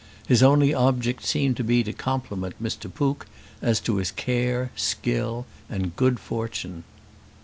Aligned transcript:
His 0.27 0.41
only 0.41 0.73
object 0.73 1.23
seemed 1.23 1.57
to 1.57 1.63
be 1.63 1.83
to 1.83 1.93
compliment 1.93 2.55
Mr. 2.59 2.91
Pook 2.91 3.27
as 3.61 3.79
to 3.81 3.97
his 3.97 4.09
care, 4.09 4.71
skill, 4.75 5.45
and 5.69 5.95
good 5.95 6.19
fortune. 6.19 6.83